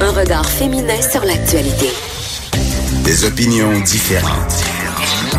Un 0.00 0.10
regard 0.10 0.48
féminin 0.48 1.00
sur 1.00 1.24
l'actualité. 1.24 1.88
Des 3.04 3.24
opinions 3.24 3.80
différentes. 3.80 4.64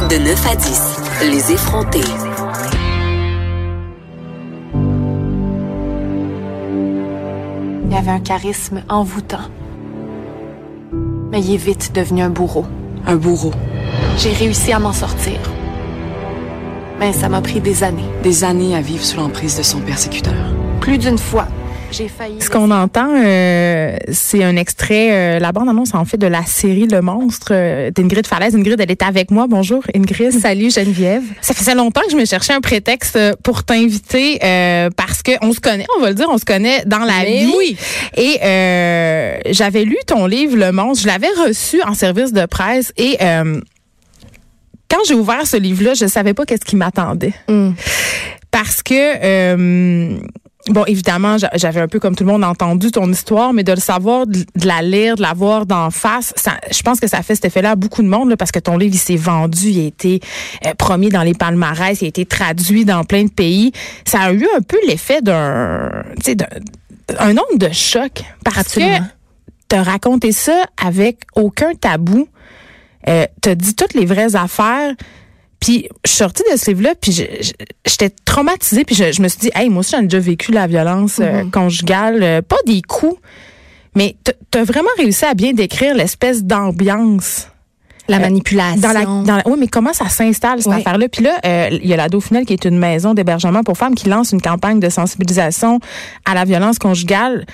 De 0.10 0.18
9 0.18 0.48
à 0.50 0.56
10, 0.56 0.82
les 1.30 1.52
effrontés. 1.52 2.00
Il 7.84 7.92
y 7.92 7.96
avait 7.96 8.12
un 8.12 8.20
charisme 8.20 8.82
envoûtant. 8.88 9.50
Mais 11.32 11.42
il 11.42 11.56
est 11.56 11.58
vite 11.58 11.92
devenu 11.94 12.22
un 12.22 12.30
bourreau. 12.30 12.66
Un 13.06 13.18
bourreau. 13.18 13.52
J'ai 14.18 14.32
réussi 14.32 14.72
à 14.72 14.80
m'en 14.80 14.94
sortir. 14.94 15.38
Mais 17.00 17.12
ça 17.12 17.28
m'a 17.28 17.42
pris 17.42 17.60
des 17.60 17.84
années. 17.84 18.10
Des 18.24 18.46
années 18.46 18.76
à 18.76 18.82
vivre 18.82 19.04
sous 19.04 19.18
l'emprise 19.18 19.58
de 19.58 19.64
son 19.64 19.80
persécuteur. 19.80 20.34
Plus 20.80 20.98
d'une 20.98 21.18
fois, 21.18 21.48
j'ai 21.92 22.08
failli. 22.10 22.42
Ce 22.42 22.50
qu'on 22.50 22.72
entend, 22.72 23.10
euh, 23.16 23.96
c'est 24.12 24.44
un 24.44 24.56
extrait, 24.58 25.10
euh, 25.12 25.40
la 25.40 25.52
bande-annonce 25.52 25.94
en 25.94 26.04
fait 26.04 26.18
de 26.18 26.28
la 26.28 26.44
série 26.46 26.88
Le 26.88 27.02
Monstre 27.02 27.50
euh, 27.52 27.92
d'Ingrid 27.92 28.28
Falaise. 28.28 28.56
Ingrid, 28.56 28.80
elle 28.82 28.92
est 28.92 29.04
avec 29.04 29.32
moi. 29.32 29.46
Bonjour 29.48 29.82
Ingrid. 29.96 30.32
Salut 30.32 30.72
Geneviève. 30.72 31.24
Ça 31.42 31.54
faisait 31.54 31.76
longtemps 31.76 32.02
que 32.06 32.12
je 32.12 32.18
me 32.18 32.26
cherchais 32.26 32.54
un 32.54 32.62
prétexte 32.62 33.18
pour 33.44 33.64
t'inviter 33.64 34.40
euh, 34.44 34.90
parce 34.96 35.22
que 35.22 35.32
on 35.42 35.54
se 35.54 35.60
connaît, 35.60 35.86
on 35.98 36.02
va 36.02 36.10
le 36.10 36.16
dire, 36.16 36.28
on 36.30 36.38
se 36.38 36.46
connaît 36.46 36.84
dans 36.86 37.00
la 37.00 37.20
Mais 37.24 37.46
vie. 37.46 37.54
oui. 37.58 37.78
Et 38.18 38.40
euh, 38.44 39.38
j'avais 39.52 39.86
lu 39.86 39.98
ton 40.06 40.26
livre 40.26 40.58
Le 40.58 40.72
Monstre. 40.72 41.04
Je 41.04 41.08
l'avais 41.08 41.32
reçu 41.48 41.82
en 41.84 41.94
service 41.94 42.34
de 42.34 42.46
presse 42.46 42.92
et 42.98 43.18
euh, 43.22 43.62
quand 44.90 45.00
j'ai 45.08 45.14
ouvert 45.16 45.48
ce 45.48 45.58
livre-là, 45.58 45.94
je 45.94 46.06
savais 46.08 46.34
pas 46.34 46.46
qu'est-ce 46.46 46.66
qui 46.66 46.76
m'attendait. 46.76 47.34
Mm. 47.48 47.72
Parce 48.52 48.84
que, 48.84 48.94
euh, 48.94 50.18
bon, 50.70 50.84
évidemment, 50.86 51.38
j'a- 51.38 51.52
j'avais 51.56 51.80
un 51.82 51.88
peu 51.88 52.00
comme 52.00 52.16
tout 52.16 52.24
le 52.24 52.32
monde 52.32 52.44
entendu 52.44 52.92
ton 52.92 53.12
histoire, 53.12 53.54
mais 53.54 53.64
de 53.64 53.72
le 53.72 53.80
savoir, 53.80 54.26
de 54.28 54.44
la 54.64 54.82
lire, 54.82 55.16
de 55.16 55.22
la 55.22 55.34
voir 55.34 55.66
d'en 55.66 55.92
face, 55.92 56.34
ça, 56.36 56.54
je 56.72 56.82
pense 56.82 57.00
que 57.00 57.08
ça 57.08 57.22
fait 57.24 57.36
cet 57.36 57.46
effet-là 57.46 57.72
à 57.72 57.76
beaucoup 57.76 58.02
de 58.04 58.08
monde, 58.08 58.30
là, 58.30 58.38
parce 58.38 58.52
que 58.52 58.60
ton 58.60 58.78
livre, 58.78 58.96
il 58.96 59.00
s'est 59.00 59.16
vendu, 59.16 59.70
il 59.70 59.80
a 59.80 59.88
été 59.88 60.20
euh, 60.66 60.74
promis 60.76 61.10
dans 61.10 61.24
les 61.24 61.34
palmarès, 61.34 62.02
il 62.02 62.06
a 62.06 62.08
été 62.08 62.26
traduit 62.26 62.86
dans 62.86 63.04
plein 63.04 63.24
de 63.26 63.32
pays. 63.32 63.72
Ça 64.06 64.22
a 64.22 64.32
eu 64.34 64.48
un 64.58 64.62
peu 64.62 64.78
l'effet 64.88 65.22
d'un, 65.22 65.90
tu 66.18 66.24
sais, 66.24 66.36
d'un 66.36 66.48
un 67.20 67.34
nombre 67.34 67.58
de 67.58 67.70
choc. 67.72 68.24
Parce 68.44 68.58
Absolument. 68.58 68.98
que 69.00 69.04
te 69.68 69.76
raconter 69.76 70.32
ça 70.32 70.64
avec 70.84 71.20
aucun 71.36 71.74
tabou, 71.76 72.28
euh, 73.08 73.26
t'as 73.42 73.54
dit 73.56 73.76
toutes 73.76 73.94
les 73.94 74.06
vraies 74.06 74.36
affaires. 74.36 74.94
Puis 75.60 75.88
je 76.04 76.10
suis 76.12 76.18
sortie 76.18 76.44
de 76.52 76.58
ce 76.58 76.72
livre-là, 76.72 76.94
puis 77.00 77.12
j'étais 77.86 78.10
traumatisée, 78.26 78.84
puis 78.86 78.96
je, 78.96 79.12
je 79.12 79.22
me 79.22 79.28
suis 79.28 79.40
dit, 79.40 79.52
hey, 79.56 79.70
moi 79.70 79.80
aussi 79.80 79.96
j'ai 79.96 80.04
déjà 80.04 80.20
vécu 80.20 80.52
la 80.52 80.68
violence 80.68 81.20
euh, 81.20 81.44
conjugale, 81.52 82.22
euh, 82.22 82.42
pas 82.42 82.58
des 82.68 82.82
coups, 82.82 83.18
mais 83.96 84.16
t'as- 84.52 84.64
vraiment 84.64 84.90
réussi 84.98 85.26
à 85.26 85.34
bien 85.34 85.54
décrire 85.54 85.96
l'espèce 85.96 86.44
d'ambiance. 86.44 87.48
La 88.08 88.18
Euh, 88.18 88.20
manipulation. 88.20 88.80
Dans 88.82 88.92
la, 88.92 89.06
dans 89.06 89.36
la- 89.38 89.48
oui, 89.48 89.56
mais 89.60 89.68
comment 89.68 89.92
ça 89.94 90.08
s'installe 90.10 90.62
cette 90.62 90.72
Oui. 90.72 90.78
affaire-là? 90.80 91.10
Puis 91.10 91.24
là, 91.24 91.38
euh, 91.44 91.70
il 91.72 91.88
y 91.88 91.94
a 91.94 91.98
la 91.98 92.08
Dauphinelle 92.08 92.46
qui 92.46 92.54
est 92.54 92.64
une 92.66 92.78
maison 92.78 93.16
d'hébergement 93.16 93.64
pour 93.64 93.78
femmes 93.80 93.96
qui 93.96 94.08
lance 94.10 94.32
une 94.32 94.42
campagne 94.42 94.80
de 94.80 94.90
sensibilisation 94.90 95.80
à 96.24 96.36
la 96.36 96.46
violence 96.46 96.78
conjugale. 96.78 97.48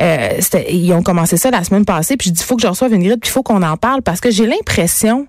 Euh, 0.00 0.28
ils 0.70 0.92
ont 0.92 1.02
commencé 1.02 1.36
ça 1.38 1.50
la 1.50 1.64
semaine 1.64 1.84
passée, 1.84 2.16
puis 2.16 2.28
je 2.28 2.34
dis 2.34 2.42
faut 2.44 2.54
que 2.54 2.62
je 2.62 2.68
reçoive 2.68 2.92
une 2.92 3.02
grille, 3.02 3.16
puis 3.16 3.30
il 3.30 3.32
faut 3.32 3.42
qu'on 3.42 3.62
en 3.64 3.76
parle 3.76 4.02
parce 4.02 4.20
que 4.20 4.30
j'ai 4.30 4.46
l'impression 4.46 5.26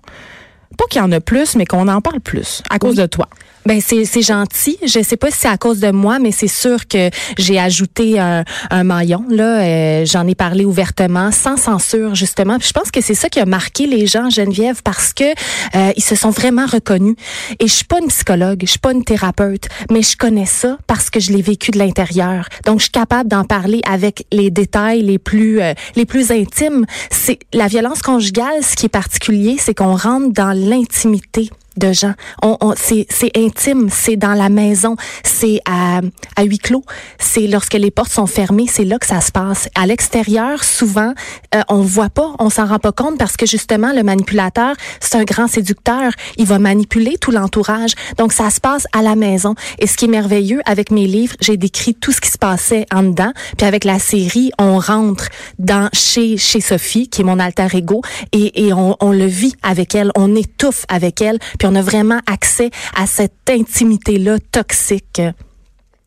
pas 0.78 0.84
qu'il 0.88 1.02
y 1.02 1.04
en 1.04 1.12
a 1.12 1.20
plus, 1.20 1.56
mais 1.56 1.66
qu'on 1.66 1.88
en 1.88 2.00
parle 2.00 2.20
plus 2.20 2.62
à 2.70 2.78
cause 2.78 2.96
de 2.96 3.04
toi. 3.04 3.28
Ben 3.66 3.80
c'est 3.80 4.22
gentil. 4.22 4.78
Je 4.84 5.02
sais 5.02 5.16
pas 5.16 5.30
si 5.30 5.38
c'est 5.40 5.48
à 5.48 5.58
cause 5.58 5.80
de 5.80 5.90
moi, 5.90 6.18
mais 6.18 6.32
c'est 6.32 6.48
sûr 6.48 6.86
que 6.86 7.10
j'ai 7.36 7.58
ajouté 7.58 8.18
un, 8.18 8.44
un 8.70 8.84
maillon. 8.84 9.24
Là, 9.28 9.58
Euh, 9.58 10.04
j'en 10.06 10.26
ai 10.26 10.34
parlé 10.34 10.64
ouvertement, 10.64 11.30
sans 11.32 11.56
censure 11.56 12.14
justement. 12.14 12.58
Puis 12.58 12.68
je 12.68 12.72
pense 12.72 12.90
que 12.90 13.00
c'est 13.00 13.14
ça 13.14 13.28
qui 13.28 13.40
a 13.40 13.46
marqué 13.46 13.86
les 13.86 14.06
gens, 14.06 14.30
Geneviève, 14.30 14.82
parce 14.82 15.12
que 15.12 15.24
euh, 15.24 15.92
ils 15.96 16.02
se 16.02 16.14
sont 16.14 16.30
vraiment 16.30 16.66
reconnus. 16.66 17.16
Et 17.58 17.66
je 17.66 17.72
suis 17.72 17.84
pas 17.84 17.98
une 18.00 18.08
psychologue, 18.08 18.60
je 18.62 18.70
suis 18.70 18.78
pas 18.78 18.92
une 18.92 19.04
thérapeute, 19.04 19.68
mais 19.90 20.02
je 20.02 20.16
connais 20.16 20.46
ça 20.46 20.78
parce 20.86 21.10
que 21.10 21.20
je 21.20 21.32
l'ai 21.32 21.42
vécu 21.42 21.70
de 21.70 21.78
l'intérieur. 21.78 22.48
Donc 22.64 22.78
je 22.78 22.84
suis 22.84 22.92
capable 22.92 23.28
d'en 23.28 23.44
parler 23.44 23.80
avec 23.88 24.24
les 24.32 24.50
détails 24.50 25.02
les 25.02 25.18
plus 25.18 25.60
euh, 25.60 25.74
les 25.96 26.06
plus 26.06 26.30
intimes. 26.30 26.86
C'est 27.10 27.38
la 27.52 27.66
violence 27.66 28.00
conjugale. 28.02 28.62
Ce 28.62 28.76
qui 28.76 28.86
est 28.86 28.90
particulier, 28.90 29.56
c'est 29.58 29.74
qu'on 29.74 29.96
rentre 29.96 30.32
dans 30.32 30.52
l'intimité 30.52 31.50
de 31.78 31.92
gens. 31.92 32.14
On, 32.42 32.56
on, 32.60 32.74
c'est, 32.76 33.06
intime, 33.36 33.88
c'est 33.90 34.16
dans 34.16 34.34
la 34.34 34.48
maison, 34.48 34.96
c'est 35.24 35.60
à, 35.66 36.00
à 36.36 36.42
huis 36.44 36.58
clos, 36.58 36.84
c'est 37.18 37.46
lorsque 37.46 37.74
les 37.74 37.90
portes 37.90 38.12
sont 38.12 38.26
fermées, 38.26 38.66
c'est 38.68 38.84
là 38.84 38.98
que 38.98 39.06
ça 39.06 39.20
se 39.20 39.32
passe. 39.32 39.68
À 39.74 39.86
l'extérieur, 39.86 40.64
souvent, 40.64 41.12
euh, 41.54 41.62
on 41.68 41.80
voit 41.80 42.10
pas, 42.10 42.34
on 42.38 42.50
s'en 42.50 42.66
rend 42.66 42.78
pas 42.78 42.92
compte 42.92 43.18
parce 43.18 43.36
que 43.36 43.46
justement, 43.46 43.92
le 43.92 44.02
manipulateur, 44.02 44.74
c'est 45.00 45.16
un 45.16 45.24
grand 45.24 45.48
séducteur. 45.48 46.12
Il 46.36 46.46
va 46.46 46.58
manipuler 46.58 47.16
tout 47.18 47.30
l'entourage. 47.30 47.92
Donc, 48.16 48.32
ça 48.32 48.50
se 48.50 48.60
passe 48.60 48.86
à 48.92 49.02
la 49.02 49.16
maison. 49.16 49.54
Et 49.78 49.86
ce 49.86 49.96
qui 49.96 50.06
est 50.06 50.08
merveilleux 50.08 50.60
avec 50.66 50.90
mes 50.90 51.06
livres, 51.06 51.34
j'ai 51.40 51.56
décrit 51.56 51.94
tout 51.94 52.12
ce 52.12 52.20
qui 52.20 52.30
se 52.30 52.38
passait 52.38 52.86
en 52.92 53.02
dedans. 53.02 53.32
Puis 53.56 53.66
avec 53.66 53.84
la 53.84 53.98
série, 53.98 54.50
on 54.58 54.78
rentre 54.78 55.28
dans 55.58 55.88
chez 55.92 56.36
chez 56.36 56.60
Sophie, 56.60 57.08
qui 57.08 57.22
est 57.22 57.24
mon 57.24 57.38
alter 57.38 57.68
ego, 57.74 58.02
et, 58.32 58.66
et 58.66 58.72
on, 58.72 58.96
on 59.00 59.12
le 59.12 59.26
vit 59.26 59.54
avec 59.62 59.94
elle, 59.94 60.10
on 60.16 60.34
étouffe 60.34 60.84
avec 60.88 61.20
elle, 61.20 61.38
on 61.68 61.74
a 61.74 61.82
vraiment 61.82 62.20
accès 62.26 62.70
à 62.96 63.06
cette 63.06 63.48
intimité-là 63.48 64.38
toxique. 64.50 65.20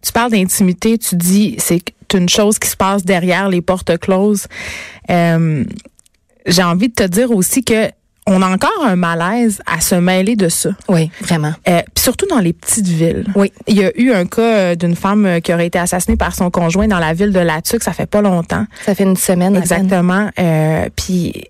Tu 0.01 0.11
parles 0.11 0.31
d'intimité, 0.31 0.97
tu 0.97 1.15
dis 1.15 1.55
c'est 1.59 1.83
une 2.13 2.29
chose 2.29 2.59
qui 2.59 2.67
se 2.67 2.75
passe 2.75 3.05
derrière 3.05 3.47
les 3.49 3.61
portes 3.61 3.97
closes. 3.99 4.47
Euh, 5.09 5.63
j'ai 6.47 6.63
envie 6.63 6.89
de 6.89 6.93
te 6.93 7.03
dire 7.03 7.31
aussi 7.31 7.63
que 7.63 7.89
on 8.27 8.41
a 8.43 8.49
encore 8.49 8.85
un 8.85 8.95
malaise 8.95 9.61
à 9.65 9.81
se 9.81 9.95
mêler 9.95 10.35
de 10.35 10.47
ça. 10.47 10.69
Oui, 10.87 11.09
vraiment. 11.21 11.53
Euh, 11.67 11.81
surtout 11.97 12.27
dans 12.27 12.39
les 12.39 12.53
petites 12.53 12.87
villes. 12.87 13.25
Oui. 13.35 13.51
Il 13.67 13.75
y 13.75 13.83
a 13.83 13.91
eu 13.99 14.11
un 14.11 14.25
cas 14.25 14.41
euh, 14.41 14.75
d'une 14.75 14.95
femme 14.95 15.25
euh, 15.25 15.39
qui 15.39 15.53
aurait 15.53 15.67
été 15.67 15.79
assassinée 15.79 16.17
par 16.17 16.35
son 16.35 16.51
conjoint 16.51 16.87
dans 16.87 16.99
la 16.99 17.13
ville 17.13 17.31
de 17.31 17.39
Latuc, 17.39 17.83
ça 17.83 17.93
fait 17.93 18.05
pas 18.05 18.21
longtemps. 18.21 18.65
Ça 18.85 18.93
fait 18.93 19.03
une 19.03 19.17
semaine. 19.17 19.55
Exactement. 19.55 20.29
Euh, 20.39 20.87
puis 20.95 21.45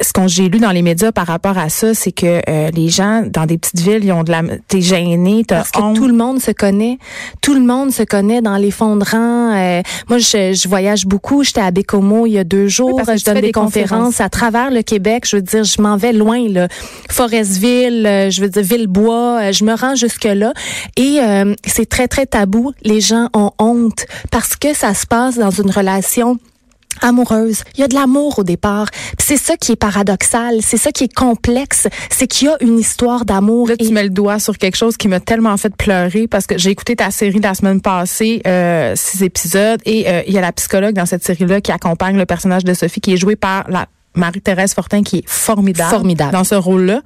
ce 0.00 0.12
qu'on 0.12 0.28
j'ai 0.28 0.48
lu 0.48 0.58
dans 0.60 0.70
les 0.70 0.82
médias 0.82 1.10
par 1.12 1.26
rapport 1.26 1.58
à 1.58 1.68
ça, 1.68 1.94
c'est 1.94 2.12
que 2.12 2.40
euh, 2.48 2.70
les 2.70 2.88
gens 2.88 3.22
dans 3.26 3.44
des 3.44 3.58
petites 3.58 3.80
villes, 3.80 4.04
ils 4.04 4.12
ont 4.12 4.22
de 4.22 4.30
la 4.30 4.42
t'es 4.68 4.80
gêné, 4.80 5.42
t'as 5.46 5.56
Parce 5.56 5.70
que 5.72 5.80
honte. 5.80 5.96
tout 5.96 6.06
le 6.06 6.14
monde 6.14 6.40
se 6.40 6.52
connaît. 6.52 6.98
Tout 7.42 7.54
le 7.54 7.60
monde 7.60 7.90
se 7.92 8.02
connaît 8.04 8.40
dans 8.40 8.56
les 8.56 8.70
fonds 8.70 8.96
de 8.96 9.04
rang. 9.04 9.52
Euh, 9.56 9.82
moi, 10.08 10.18
je, 10.18 10.52
je 10.54 10.68
voyage 10.68 11.06
beaucoup. 11.06 11.42
J'étais 11.42 11.60
à 11.60 11.70
Bécomo 11.72 12.26
il 12.26 12.32
y 12.34 12.38
a 12.38 12.44
deux 12.44 12.68
jours. 12.68 13.00
je 13.04 13.24
donne 13.24 13.34
des, 13.36 13.40
des 13.42 13.52
conférences. 13.52 13.90
conférences. 13.90 14.20
à 14.20 14.28
travers 14.28 14.70
le 14.70 14.82
Québec. 14.82 15.24
Je 15.26 15.36
veux 15.36 15.42
dire, 15.42 15.64
je 15.64 15.82
m'en 15.82 15.96
vais 15.96 16.12
loin. 16.12 16.48
Là. 16.48 16.68
Forestville, 17.10 18.06
euh, 18.06 18.30
je 18.30 18.40
veux 18.40 18.48
dire 18.48 18.62
Villebois. 18.62 19.40
euh, 19.40 19.52
je 19.52 19.64
me 19.64 19.74
rends 19.74 19.94
jusque-là. 19.96 20.52
Et 20.96 21.18
euh, 21.20 21.54
c'est 21.66 21.88
très, 21.88 22.08
très 22.08 22.26
tabou. 22.26 22.72
Les 22.82 23.00
gens 23.00 23.28
ont 23.34 23.50
honte 23.58 24.06
parce 24.30 24.56
que 24.56 24.72
ça 24.74 24.94
se 24.94 25.06
passe 25.06 25.36
dans 25.36 25.50
une 25.50 25.70
relation 25.70 26.38
amoureuse. 27.00 27.62
Il 27.74 27.80
y 27.80 27.82
a 27.82 27.88
de 27.88 27.94
l'amour 27.94 28.38
au 28.40 28.44
départ. 28.44 28.86
C'est 29.18 29.36
ça 29.36 29.56
qui 29.56 29.72
est 29.72 29.76
paradoxal, 29.76 30.58
c'est 30.62 30.76
ça 30.76 30.92
qui 30.92 31.04
est 31.04 31.14
complexe, 31.14 31.88
c'est 32.10 32.26
qu'il 32.26 32.48
y 32.48 32.50
a 32.50 32.56
une 32.60 32.78
histoire 32.78 33.24
d'amour. 33.24 33.68
Là, 33.68 33.76
tu 33.76 33.86
et- 33.86 33.90
mets 33.90 34.02
le 34.04 34.10
doigt 34.10 34.38
sur 34.38 34.58
quelque 34.58 34.76
chose 34.76 34.96
qui 34.96 35.08
m'a 35.08 35.20
tellement 35.20 35.56
fait 35.56 35.74
pleurer 35.74 36.26
parce 36.28 36.46
que 36.46 36.58
j'ai 36.58 36.70
écouté 36.70 36.96
ta 36.96 37.10
série 37.10 37.40
la 37.40 37.54
semaine 37.54 37.80
passée, 37.80 38.42
euh, 38.46 38.94
six 38.96 39.22
épisodes, 39.22 39.80
et 39.84 40.08
euh, 40.08 40.22
il 40.26 40.34
y 40.34 40.38
a 40.38 40.40
la 40.40 40.52
psychologue 40.52 40.94
dans 40.94 41.06
cette 41.06 41.24
série-là 41.24 41.60
qui 41.60 41.72
accompagne 41.72 42.16
le 42.16 42.26
personnage 42.26 42.64
de 42.64 42.74
Sophie, 42.74 43.00
qui 43.00 43.12
est 43.12 43.16
jouée 43.16 43.36
par 43.36 43.68
la 43.70 43.86
Marie-Thérèse 44.14 44.74
Fortin, 44.74 45.02
qui 45.02 45.18
est 45.18 45.28
formidable, 45.28 45.90
Formidable. 45.90 46.32
dans 46.32 46.44
ce 46.44 46.54
rôle-là. 46.56 47.00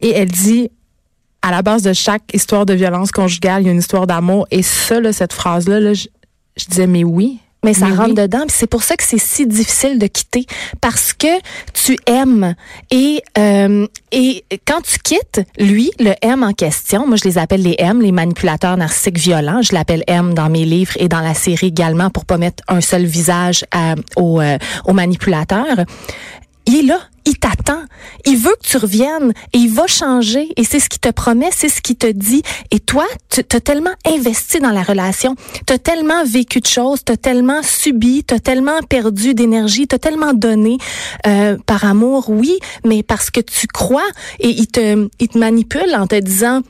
Et 0.00 0.10
elle 0.10 0.28
dit, 0.30 0.68
à 1.42 1.50
la 1.50 1.62
base 1.62 1.82
de 1.82 1.92
chaque 1.92 2.22
histoire 2.34 2.66
de 2.66 2.74
violence 2.74 3.12
conjugale, 3.12 3.62
il 3.62 3.66
y 3.66 3.68
a 3.68 3.72
une 3.72 3.78
histoire 3.78 4.06
d'amour. 4.06 4.46
Et 4.50 4.62
ça, 4.62 5.00
là, 5.00 5.12
cette 5.12 5.32
phrase-là, 5.32 5.78
là, 5.80 5.94
je, 5.94 6.06
je 6.56 6.64
disais, 6.66 6.86
mais 6.86 7.04
oui. 7.04 7.38
Mais 7.64 7.74
ça 7.74 7.86
Mais 7.86 7.94
rentre 7.94 8.08
oui. 8.10 8.14
dedans, 8.14 8.44
c'est 8.48 8.66
pour 8.66 8.82
ça 8.82 8.96
que 8.96 9.04
c'est 9.04 9.18
si 9.20 9.46
difficile 9.46 9.98
de 9.98 10.08
quitter 10.08 10.46
parce 10.80 11.12
que 11.12 11.28
tu 11.72 11.96
aimes 12.06 12.54
et 12.90 13.22
euh, 13.38 13.86
et 14.10 14.44
quand 14.66 14.80
tu 14.82 14.98
quittes, 14.98 15.40
lui, 15.58 15.92
le 16.00 16.12
M 16.22 16.42
en 16.42 16.52
question, 16.52 17.06
moi 17.06 17.16
je 17.16 17.24
les 17.24 17.38
appelle 17.38 17.62
les 17.62 17.76
M, 17.78 18.02
les 18.02 18.10
manipulateurs 18.12 18.76
narcissiques 18.76 19.18
violents, 19.18 19.62
je 19.62 19.72
l'appelle 19.74 20.02
M 20.08 20.34
dans 20.34 20.48
mes 20.48 20.64
livres 20.64 20.94
et 20.96 21.06
dans 21.08 21.20
la 21.20 21.34
série 21.34 21.68
également 21.68 22.10
pour 22.10 22.24
pas 22.24 22.36
mettre 22.36 22.64
un 22.66 22.80
seul 22.80 23.04
visage 23.04 23.64
à, 23.70 23.94
au 24.16 24.40
euh, 24.40 24.58
au 24.84 24.92
manipulateur. 24.92 25.76
Il 26.66 26.76
est 26.76 26.82
là, 26.82 27.00
il 27.24 27.36
t'attend, 27.38 27.82
il 28.26 28.36
veut 28.36 28.54
que 28.60 28.66
tu 28.66 28.76
reviennes 28.76 29.32
et 29.52 29.58
il 29.58 29.70
va 29.70 29.86
changer 29.86 30.48
et 30.56 30.64
c'est 30.64 30.80
ce 30.80 30.88
qu'il 30.88 31.00
te 31.00 31.10
promet, 31.10 31.50
c'est 31.54 31.68
ce 31.68 31.80
qu'il 31.80 31.96
te 31.96 32.06
dit. 32.06 32.42
Et 32.70 32.80
toi, 32.80 33.06
tu 33.30 33.44
t'as 33.44 33.60
tellement 33.60 33.94
investi 34.06 34.60
dans 34.60 34.70
la 34.70 34.82
relation, 34.82 35.34
t'as 35.66 35.78
tellement 35.78 36.24
vécu 36.24 36.60
de 36.60 36.66
choses, 36.66 37.00
t'as 37.04 37.16
tellement 37.16 37.62
subi, 37.62 38.24
t'as 38.24 38.38
tellement 38.38 38.80
perdu 38.88 39.34
d'énergie, 39.34 39.86
t'as 39.86 39.98
tellement 39.98 40.34
donné 40.34 40.78
euh, 41.26 41.56
par 41.66 41.84
amour, 41.84 42.28
oui, 42.28 42.58
mais 42.84 43.02
parce 43.02 43.30
que 43.30 43.40
tu 43.40 43.66
crois 43.66 44.08
et 44.40 44.48
il 44.48 44.66
te, 44.66 45.08
il 45.20 45.28
te 45.28 45.38
manipule 45.38 45.94
en 45.94 46.06
te 46.06 46.18
disant 46.18 46.62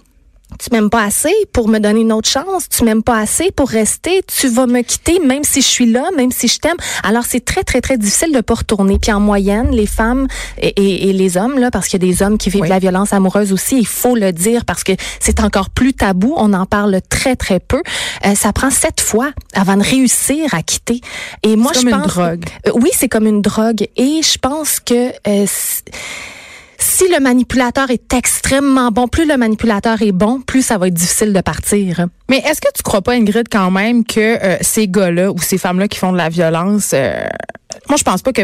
tu 0.59 0.69
m'aimes 0.73 0.91
pas 0.91 1.05
assez 1.05 1.33
pour 1.53 1.69
me 1.69 1.79
donner 1.79 2.01
une 2.01 2.13
autre 2.13 2.29
chance, 2.29 2.69
tu 2.69 2.85
m'aimes 2.85 3.03
pas 3.03 3.19
assez 3.19 3.51
pour 3.51 3.69
rester, 3.69 4.23
tu 4.27 4.49
vas 4.49 4.67
me 4.67 4.83
quitter 4.83 5.21
même 5.21 5.45
si 5.45 5.63
je 5.63 5.67
suis 5.67 5.91
là, 5.91 6.05
même 6.17 6.31
si 6.31 6.49
je 6.49 6.59
t'aime. 6.59 6.77
Alors 7.03 7.25
c'est 7.27 7.45
très 7.45 7.63
très 7.63 7.81
très 7.81 7.99
difficile 7.99 8.33
de 8.33 8.41
pas 8.41 8.55
retourner. 8.55 8.99
Puis 8.99 9.13
en 9.13 9.21
moyenne, 9.21 9.71
les 9.71 9.87
femmes 9.87 10.27
et, 10.59 11.09
et, 11.09 11.13
les 11.13 11.37
hommes 11.37 11.59
là, 11.59 11.71
parce 11.71 11.89
qu'il 11.89 12.03
y 12.03 12.05
a 12.05 12.11
des 12.11 12.23
hommes 12.23 12.39
qui 12.39 12.51
vivent 12.51 12.65
de 12.65 12.69
la 12.69 12.79
violence 12.79 13.13
amoureuse 13.13 13.53
aussi, 13.53 13.79
il 13.79 13.87
faut 13.87 14.15
le 14.15 14.33
dire 14.33 14.65
parce 14.65 14.85
que 14.85 14.93
c'est 15.21 15.41
encore 15.41 15.71
plus 15.71 15.95
tabou. 15.95 16.35
On 16.37 16.53
en 16.53 16.67
parle 16.67 17.01
très 17.09 17.37
très 17.37 17.61
peu. 17.61 17.83
Euh, 18.27 18.35
ça 18.35 18.53
prend 18.53 18.71
sept 18.71 19.01
fois 19.01 19.31
avant 19.55 19.77
de 19.77 19.83
réussir 19.83 20.55
à 20.55 20.63
quitter. 20.63 21.01
Et 21.43 21.57
moi 21.57 21.73
je 21.75 21.81
pense, 21.81 21.93
une 21.93 22.03
drogue. 22.03 22.45
Euh, 22.67 22.73
oui, 22.75 22.91
c'est 22.93 23.09
comme 23.09 23.27
une 23.27 23.43
drogue. 23.43 23.87
Et 23.97 24.21
je 24.23 24.39
pense 24.39 24.81
que 24.81 25.13
euh, 25.27 25.47
si 26.82 27.08
le 27.08 27.20
manipulateur 27.20 27.90
est 27.90 28.12
extrêmement 28.12 28.90
bon, 28.90 29.06
plus 29.06 29.26
le 29.26 29.37
manipulateur 29.37 30.02
est 30.02 30.12
bon, 30.12 30.40
plus 30.40 30.62
ça 30.62 30.79
va 30.79 30.88
être 30.88 30.94
difficile 30.94 31.32
de 31.32 31.40
partir. 31.40 32.06
Mais 32.29 32.38
est-ce 32.38 32.61
que 32.61 32.69
tu 32.75 32.82
crois 32.82 33.02
pas, 33.02 33.12
Ingrid, 33.12 33.46
quand 33.50 33.70
même, 33.70 34.05
que 34.05 34.20
euh, 34.20 34.56
ces 34.61 34.88
gars-là 34.88 35.31
ou 35.31 35.38
ces 35.38 35.58
femmes-là 35.58 35.87
qui 35.87 35.99
font 35.99 36.12
de 36.12 36.17
la 36.17 36.29
violence, 36.29 36.90
euh, 36.93 37.14
moi, 37.88 37.96
je 37.96 38.02
pense 38.02 38.23
pas 38.23 38.32
que 38.32 38.43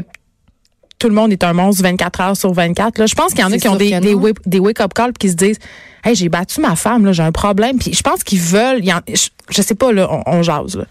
tout 0.98 1.08
le 1.08 1.14
monde 1.14 1.32
est 1.32 1.42
un 1.44 1.52
monstre 1.52 1.82
24 1.82 2.20
heures 2.20 2.36
sur 2.36 2.52
24. 2.52 2.98
Là. 2.98 3.06
Je 3.06 3.14
pense 3.14 3.32
qu'il 3.32 3.40
y 3.40 3.44
en 3.44 3.52
a 3.52 3.58
qui 3.58 3.68
ont 3.68 3.76
des, 3.76 3.98
des, 4.00 4.16
des 4.46 4.58
wake-up 4.58 4.94
calls 4.94 5.12
qui 5.12 5.30
se 5.30 5.34
disent 5.34 5.58
Hey, 6.04 6.14
j'ai 6.14 6.28
battu 6.28 6.60
ma 6.60 6.76
femme, 6.76 7.04
là, 7.04 7.12
j'ai 7.12 7.22
un 7.22 7.32
problème. 7.32 7.78
Puis 7.78 7.92
je 7.92 8.02
pense 8.02 8.22
qu'ils 8.22 8.40
veulent. 8.40 8.82
je, 8.82 9.62
sais 9.62 9.74
pas, 9.74 9.92
là, 9.92 10.08
on, 10.26 10.42
jase. 10.42 10.76
Là. 10.76 10.84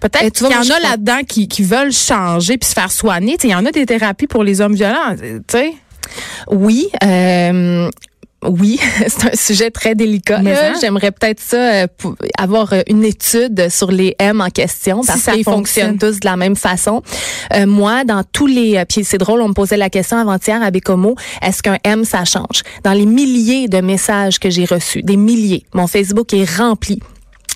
Peut-être 0.00 0.32
qu'il 0.32 0.50
y 0.50 0.54
en 0.54 0.74
a 0.74 0.80
là-dedans 0.80 1.20
qui, 1.26 1.48
qui 1.48 1.62
veulent 1.62 1.92
changer 1.92 2.58
puis 2.58 2.68
se 2.68 2.74
faire 2.74 2.90
soigner. 2.90 3.36
Il 3.42 3.50
y 3.50 3.54
en 3.54 3.64
a 3.64 3.70
des 3.70 3.86
thérapies 3.86 4.26
pour 4.26 4.44
les 4.44 4.60
hommes 4.60 4.74
violents. 4.74 5.16
Tu 5.18 5.40
sais. 5.50 5.74
Oui. 6.50 6.88
Euh, 7.04 7.90
oui, 8.44 8.80
c'est 9.06 9.32
un 9.32 9.36
sujet 9.36 9.70
très 9.70 9.94
délicat. 9.94 10.40
Hein? 10.44 10.74
J'aimerais 10.80 11.12
peut-être 11.12 11.40
ça 11.40 11.56
euh, 11.56 11.86
avoir 12.38 12.72
euh, 12.72 12.82
une 12.88 13.04
étude 13.04 13.68
sur 13.70 13.90
les 13.90 14.16
M 14.18 14.40
en 14.40 14.48
question 14.48 15.02
parce 15.04 15.24
qu'ils 15.24 15.44
fonctionnent 15.44 15.98
tous 15.98 16.20
de 16.20 16.26
la 16.26 16.36
même 16.36 16.56
façon. 16.56 17.02
Euh, 17.54 17.66
moi, 17.66 18.04
dans 18.04 18.22
tous 18.24 18.46
les 18.46 18.82
puis 18.88 19.04
c'est 19.04 19.18
drôle, 19.18 19.42
on 19.42 19.48
me 19.48 19.54
posait 19.54 19.76
la 19.76 19.90
question 19.90 20.16
avant-hier 20.16 20.62
à 20.62 20.70
Bécomo, 20.70 21.14
est-ce 21.40 21.62
qu'un 21.62 21.78
M 21.84 22.04
ça 22.04 22.24
change? 22.24 22.62
Dans 22.82 22.92
les 22.92 23.06
milliers 23.06 23.68
de 23.68 23.80
messages 23.80 24.38
que 24.38 24.50
j'ai 24.50 24.64
reçus, 24.64 25.02
des 25.02 25.16
milliers, 25.16 25.64
mon 25.72 25.86
Facebook 25.86 26.32
est 26.34 26.48
rempli 26.58 27.00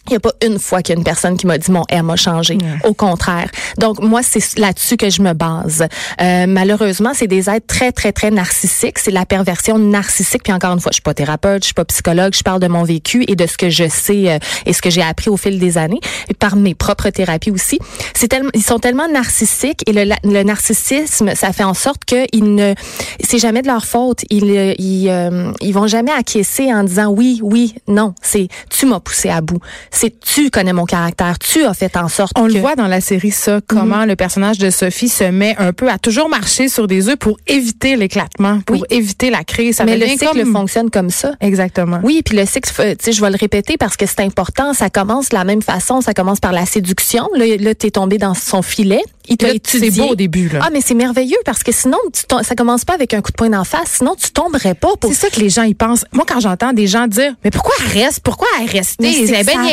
il 0.08 0.12
n'y 0.12 0.16
a 0.16 0.20
pas 0.20 0.32
une 0.44 0.58
fois 0.58 0.82
qu'il 0.82 0.94
y 0.94 0.96
a 0.96 0.98
une 0.98 1.04
personne 1.04 1.36
qui 1.36 1.46
m'a 1.46 1.58
dit 1.58 1.70
mon 1.70 1.84
M 1.88 2.10
a 2.10 2.16
changé. 2.16 2.58
Au 2.84 2.94
contraire. 2.94 3.50
Donc 3.78 4.00
moi 4.00 4.20
c'est 4.22 4.58
là-dessus 4.58 4.96
que 4.96 5.10
je 5.10 5.22
me 5.22 5.32
base. 5.32 5.86
Euh, 6.20 6.46
malheureusement, 6.46 7.12
c'est 7.14 7.26
des 7.26 7.50
êtres 7.50 7.66
très 7.66 7.92
très 7.92 8.12
très 8.12 8.30
narcissiques. 8.30 8.98
C'est 8.98 9.10
la 9.10 9.26
perversion 9.26 9.78
narcissique. 9.78 10.42
Puis 10.44 10.52
encore 10.52 10.72
une 10.72 10.80
fois, 10.80 10.90
je 10.92 10.96
suis 10.96 11.02
pas 11.02 11.14
thérapeute, 11.14 11.62
je 11.62 11.66
suis 11.66 11.74
pas 11.74 11.84
psychologue. 11.84 12.34
Je 12.34 12.42
parle 12.42 12.60
de 12.60 12.68
mon 12.68 12.84
vécu 12.84 13.24
et 13.28 13.36
de 13.36 13.46
ce 13.46 13.56
que 13.56 13.70
je 13.70 13.88
sais 13.88 14.30
euh, 14.30 14.38
et 14.64 14.72
ce 14.72 14.82
que 14.82 14.90
j'ai 14.90 15.02
appris 15.02 15.30
au 15.30 15.36
fil 15.36 15.58
des 15.58 15.78
années 15.78 16.00
et 16.28 16.34
par 16.34 16.56
mes 16.56 16.74
propres 16.74 17.10
thérapies 17.10 17.50
aussi. 17.50 17.78
C'est 18.14 18.28
tellement, 18.28 18.50
ils 18.54 18.62
sont 18.62 18.78
tellement 18.78 19.08
narcissiques 19.08 19.82
et 19.88 19.92
le, 19.92 20.12
le 20.24 20.42
narcissisme, 20.42 21.34
ça 21.34 21.52
fait 21.52 21.64
en 21.64 21.74
sorte 21.74 22.04
que 22.04 22.26
ils 22.32 22.54
ne, 22.54 22.74
c'est 23.22 23.38
jamais 23.38 23.62
de 23.62 23.66
leur 23.66 23.84
faute. 23.84 24.24
Ils 24.30 24.74
ils, 24.78 25.08
euh, 25.08 25.52
ils 25.60 25.72
vont 25.72 25.86
jamais 25.86 26.12
acquiescer 26.12 26.72
en 26.72 26.84
disant 26.84 27.08
oui 27.08 27.40
oui 27.42 27.74
non. 27.88 28.14
C'est 28.22 28.48
tu 28.70 28.86
m'as 28.86 29.00
poussé 29.00 29.28
à 29.28 29.40
bout 29.40 29.60
c'est 29.96 30.20
tu 30.20 30.50
connais 30.50 30.72
mon 30.72 30.84
caractère, 30.84 31.38
tu 31.38 31.64
as 31.64 31.72
fait 31.72 31.96
en 31.96 32.08
sorte 32.08 32.32
On 32.38 32.46
le 32.46 32.60
voit 32.60 32.76
dans 32.76 32.86
la 32.86 33.00
série 33.00 33.30
ça, 33.30 33.60
comment 33.66 34.02
mhm. 34.02 34.08
le 34.08 34.16
personnage 34.16 34.58
de 34.58 34.70
Sophie 34.70 35.08
se 35.08 35.24
met 35.24 35.56
un 35.58 35.72
peu 35.72 35.88
à 35.88 35.98
toujours 35.98 36.28
marcher 36.28 36.68
sur 36.68 36.86
des 36.86 37.08
œufs 37.08 37.16
pour 37.16 37.38
éviter 37.46 37.96
l'éclatement, 37.96 38.60
pour 38.66 38.84
éviter 38.90 39.30
la 39.30 39.42
crise. 39.42 39.76
Ça 39.76 39.84
Mais 39.84 39.96
le 39.96 40.06
cycle 40.06 40.44
fonctionne 40.52 40.90
comme 40.90 41.10
ça. 41.10 41.32
Exactement. 41.40 42.00
Oui, 42.02 42.22
puis 42.24 42.36
le 42.36 42.44
cycle, 42.44 42.70
euh, 42.80 42.94
tu 42.94 43.06
sais, 43.06 43.12
je 43.12 43.20
vais 43.20 43.30
le 43.30 43.36
répéter 43.36 43.76
parce 43.78 43.96
que 43.96 44.04
c'est 44.06 44.20
important. 44.20 44.74
Ça 44.74 44.90
commence 44.90 45.30
de 45.30 45.36
la 45.36 45.44
même 45.44 45.62
façon. 45.62 46.00
Ça 46.00 46.12
commence 46.12 46.40
par 46.40 46.52
la 46.52 46.66
séduction. 46.66 47.28
Là, 47.34 47.56
là 47.58 47.74
t'es 47.74 47.90
tombé 47.90 48.18
dans 48.18 48.34
son 48.34 48.62
filet. 48.62 49.02
Il 49.28 49.36
t'a 49.36 49.50
étudié. 49.50 49.90
C'est 49.90 50.00
beau 50.00 50.08
au 50.10 50.14
début. 50.14 50.48
Là. 50.48 50.60
Ah, 50.62 50.68
mais 50.72 50.80
c'est 50.80 50.94
merveilleux 50.94 51.38
parce 51.44 51.62
que 51.62 51.72
sinon, 51.72 51.98
tu 52.12 52.22
ça 52.42 52.54
commence 52.54 52.84
pas 52.84 52.94
avec 52.94 53.14
un 53.14 53.22
coup 53.22 53.32
de 53.32 53.36
poing 53.36 53.50
d'en 53.50 53.64
face. 53.64 53.96
Sinon, 53.98 54.14
tu 54.14 54.30
tomberais 54.30 54.74
pas. 54.74 54.94
Pour... 55.00 55.10
C'est 55.10 55.16
ça 55.16 55.30
que 55.30 55.40
les 55.40 55.50
gens 55.50 55.62
y 55.62 55.74
pensent. 55.74 56.04
Moi, 56.12 56.24
quand 56.28 56.40
j'entends 56.40 56.72
des 56.72 56.86
gens 56.86 57.06
dire, 57.06 57.34
mais 57.44 57.50
pourquoi 57.50 57.74
elle 57.80 58.02
reste? 58.02 58.20
Pourquoi 58.20 58.46
elle 58.60 58.70
reste? 58.70 59.00
C'est 59.00 59.44
bien 59.44 59.66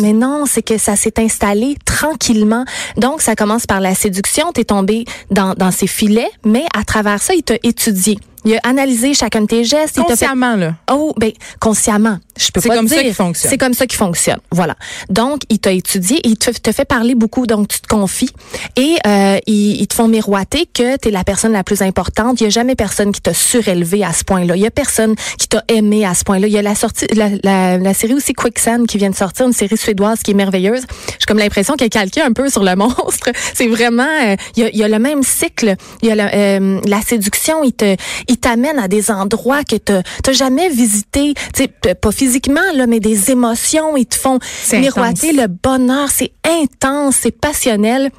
Mais 0.00 0.12
non, 0.12 0.44
c'est 0.46 0.62
que 0.62 0.78
ça 0.78 0.96
s'est 0.96 1.18
installé 1.18 1.76
tranquillement. 1.84 2.64
Donc, 2.96 3.22
ça 3.22 3.34
commence 3.36 3.66
par 3.66 3.80
la 3.80 3.94
séduction. 3.94 4.52
T'es 4.52 4.64
tombé 4.64 5.04
dans, 5.30 5.54
dans 5.54 5.70
ses 5.70 5.86
filets, 5.86 6.30
mais 6.44 6.64
à 6.74 6.84
travers 6.84 7.20
ça, 7.20 7.34
il 7.34 7.42
t'a 7.42 7.56
étudié. 7.62 8.18
Il 8.44 8.54
a 8.54 8.60
analysé 8.64 9.14
chacun 9.14 9.42
de 9.42 9.46
tes 9.46 9.64
gestes. 9.64 10.00
Consciemment, 10.00 10.56
là. 10.56 10.74
Oh, 10.90 11.14
ben, 11.16 11.32
consciemment. 11.60 12.18
Je 12.36 12.50
peux 12.50 12.60
pas 12.60 12.76
comme 12.76 12.86
dire. 12.86 12.96
ça 12.96 13.02
qu'il 13.02 13.14
fonctionne. 13.14 13.50
C'est 13.50 13.58
comme 13.58 13.74
ça 13.74 13.86
qu'il 13.86 13.96
fonctionne. 13.96 14.38
Voilà. 14.50 14.74
Donc, 15.08 15.42
il 15.50 15.58
t'a 15.60 15.72
étudié 15.72 16.20
il 16.24 16.36
te, 16.36 16.50
te, 16.50 16.72
fait 16.72 16.84
parler 16.84 17.14
beaucoup. 17.14 17.46
Donc, 17.46 17.68
tu 17.68 17.80
te 17.80 17.86
confies 17.86 18.30
et 18.76 18.96
euh, 19.06 19.38
ils, 19.46 19.80
ils, 19.80 19.86
te 19.86 19.94
font 19.94 20.08
miroiter 20.08 20.66
que 20.66 20.96
tu 20.96 21.08
es 21.08 21.10
la 21.10 21.24
personne 21.24 21.52
la 21.52 21.62
plus 21.62 21.82
importante. 21.82 22.40
Il 22.40 22.44
y 22.44 22.46
a 22.46 22.50
jamais 22.50 22.74
personne 22.74 23.12
qui 23.12 23.20
t'a 23.20 23.34
surélevé 23.34 24.04
à 24.04 24.12
ce 24.12 24.24
point-là. 24.24 24.56
Il 24.56 24.62
y 24.62 24.66
a 24.66 24.70
personne 24.70 25.14
qui 25.38 25.48
t'a 25.48 25.62
aimé 25.68 26.04
à 26.04 26.14
ce 26.14 26.24
point-là. 26.24 26.46
Il 26.46 26.52
y 26.52 26.58
a 26.58 26.62
la 26.62 26.74
sortie, 26.74 27.06
la, 27.14 27.30
la, 27.42 27.78
la, 27.78 27.94
série 27.94 28.14
aussi 28.14 28.32
Quicksand 28.32 28.86
qui 28.86 28.98
vient 28.98 29.10
de 29.10 29.14
sortir, 29.14 29.46
une 29.46 29.52
série 29.52 29.76
suédoise 29.76 30.22
qui 30.22 30.32
est 30.32 30.34
merveilleuse. 30.34 30.82
J'ai 31.18 31.26
comme 31.26 31.38
l'impression 31.38 31.74
qu'elle 31.74 31.90
calqué 31.90 32.20
un 32.20 32.32
peu 32.32 32.48
sur 32.50 32.64
le 32.64 32.74
monstre. 32.76 33.30
C'est 33.54 33.68
vraiment, 33.68 34.02
euh, 34.02 34.36
il, 34.56 34.62
y 34.62 34.66
a, 34.66 34.68
il, 34.70 34.78
y 34.78 34.84
a, 34.84 34.88
le 34.88 34.98
même 34.98 35.22
cycle. 35.22 35.76
Il 36.02 36.08
y 36.08 36.12
a 36.12 36.14
la, 36.14 36.34
euh, 36.34 36.80
la 36.84 37.00
séduction. 37.00 37.62
Il 37.62 37.72
te, 37.72 37.96
il 38.28 38.33
t'amène 38.36 38.78
à 38.78 38.88
des 38.88 39.10
endroits 39.10 39.64
que 39.64 39.76
t'as 39.76 40.32
jamais 40.32 40.68
visité. 40.68 41.34
Tu 41.54 41.64
sais, 41.64 41.94
pas 41.94 42.12
physiquement, 42.12 42.60
là, 42.74 42.86
mais 42.86 43.00
des 43.00 43.30
émotions. 43.30 43.96
Ils 43.96 44.06
te 44.06 44.16
font 44.16 44.38
miroiter 44.72 45.32
le 45.32 45.46
bonheur. 45.46 46.08
C'est 46.10 46.32
intense, 46.44 47.16
c'est 47.22 47.30
passionnel. 47.30 48.10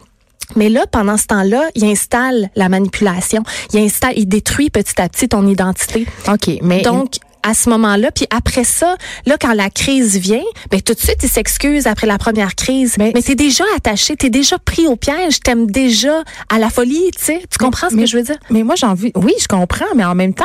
Mais 0.55 0.69
là, 0.69 0.85
pendant 0.89 1.17
ce 1.17 1.25
temps-là, 1.25 1.69
il 1.73 1.85
installe 1.85 2.49
la 2.55 2.69
manipulation. 2.69 3.43
Il 3.73 3.79
installe, 3.79 4.13
il 4.15 4.27
détruit 4.27 4.69
petit 4.69 5.01
à 5.01 5.09
petit 5.09 5.27
ton 5.27 5.47
identité. 5.47 6.05
OK, 6.27 6.59
mais 6.61 6.81
donc 6.81 7.15
à 7.45 7.53
ce 7.53 7.69
moment-là, 7.69 8.11
puis 8.11 8.25
après 8.35 8.63
ça, 8.63 8.97
là 9.25 9.37
quand 9.39 9.53
la 9.53 9.69
crise 9.69 10.17
vient, 10.17 10.43
ben 10.71 10.81
tout 10.81 10.93
de 10.93 10.99
suite 10.99 11.19
il 11.21 11.29
s'excuse 11.29 11.85
après 11.85 12.07
la 12.07 12.17
première 12.17 12.55
crise. 12.55 12.95
Mais, 12.97 13.11
mais 13.13 13.21
t'es 13.21 13.35
déjà 13.35 13.63
attaché, 13.75 14.15
t'es 14.15 14.31
déjà 14.31 14.57
pris 14.57 14.87
au 14.87 14.95
piège, 14.95 15.39
t'aimes 15.39 15.69
déjà 15.69 16.23
à 16.49 16.57
la 16.57 16.69
folie, 16.69 17.11
tu 17.15 17.23
sais. 17.23 17.41
Tu 17.49 17.57
comprends 17.57 17.89
ce 17.89 17.95
que 17.95 18.05
je 18.05 18.17
veux 18.17 18.23
dire? 18.23 18.37
Mais 18.49 18.63
moi 18.63 18.75
j'ai 18.75 18.87
envie, 18.87 19.11
oui, 19.15 19.33
je 19.39 19.47
comprends, 19.47 19.85
mais 19.95 20.03
en 20.03 20.15
même 20.15 20.33
temps, 20.33 20.43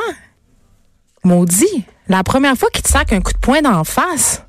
maudit, 1.25 1.85
la 2.08 2.23
première 2.23 2.56
fois 2.56 2.69
qu'il 2.70 2.82
te 2.82 2.88
sac 2.88 3.12
un 3.12 3.20
coup 3.20 3.32
de 3.32 3.38
poing 3.38 3.62
d'en 3.62 3.85
face. 3.85 4.43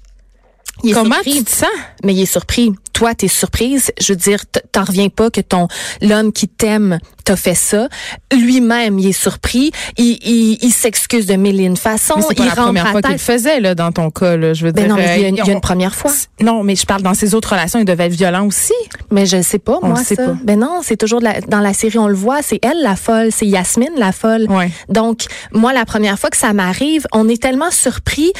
Comment 0.94 1.16
surpris. 1.16 1.34
tu 1.38 1.44
te 1.44 1.52
sens? 1.52 1.70
Mais 2.04 2.14
il 2.14 2.22
est 2.22 2.26
surpris. 2.26 2.72
Toi, 2.94 3.16
t'es 3.16 3.28
surprise. 3.28 3.92
Je 4.00 4.14
veux 4.14 4.18
dire, 4.18 4.40
t'en 4.72 4.84
reviens 4.84 5.10
pas 5.10 5.30
que 5.30 5.42
ton 5.42 5.68
l'homme 6.02 6.32
qui 6.32 6.48
t'aime 6.48 7.00
t'a 7.24 7.36
fait 7.36 7.56
ça. 7.56 7.88
Lui-même, 8.32 8.98
il 9.00 9.08
est 9.08 9.12
surpris. 9.12 9.72
Il, 9.98 10.18
il, 10.24 10.58
il 10.62 10.72
s'excuse 10.72 11.26
de 11.28 11.36
mille 11.36 11.60
et 11.60 11.66
une 11.66 11.78
façons. 11.78 12.16
C'est 12.22 12.36
pas 12.36 12.44
il 12.44 12.50
la 12.50 12.56
première 12.56 12.90
fois 12.90 13.02
qu'il 13.02 13.12
le 13.12 13.18
faisait 13.18 13.60
là 13.60 13.76
dans 13.76 13.92
ton 13.92 14.10
cas. 14.10 14.36
Là, 14.38 14.54
je 14.54 14.66
veux 14.66 14.72
mais 14.72 14.82
dire. 14.82 14.90
Non, 14.90 14.96
mais 14.96 15.18
il 15.18 15.22
y 15.22 15.26
a, 15.26 15.28
une, 15.30 15.38
il 15.38 15.46
y 15.46 15.50
a 15.50 15.54
une 15.54 15.62
première 15.62 15.96
fois. 15.96 16.12
Non, 16.42 16.64
mais 16.64 16.76
je 16.76 16.86
parle 16.86 17.02
dans 17.02 17.14
ses 17.14 17.36
autres 17.36 17.50
relations, 17.52 17.80
il 17.80 17.86
devait 17.86 18.08
être 18.08 18.14
violent 18.14 18.48
aussi. 18.48 18.74
Mais 19.12 19.26
je 19.26 19.42
sais 19.42 19.60
pas, 19.60 19.80
on 19.82 19.88
moi 19.90 20.04
sait 20.04 20.16
ça. 20.16 20.26
Pas. 20.26 20.38
Ben 20.44 20.60
non, 20.60 20.82
c'est 20.84 20.98
toujours 20.98 21.22
la, 21.22 21.42
dans 21.42 21.60
la 21.60 21.74
série 21.74 22.00
on 22.00 22.08
le 22.08 22.16
voit. 22.16 22.42
C'est 22.42 22.60
elle 22.64 22.82
la 22.82 22.96
folle, 22.96 23.30
c'est 23.32 23.48
Yasmine 23.48 23.94
la 23.98 24.12
folle. 24.12 24.48
Ouais. 24.50 24.72
Donc 24.90 25.26
moi, 25.52 25.74
la 25.74 25.86
première 25.86 26.18
fois 26.18 26.30
que 26.30 26.38
ça 26.38 26.54
m'arrive, 26.54 27.06
on 27.12 27.30
est 27.30 27.42
tellement 27.42 27.72
surpris 27.72 28.32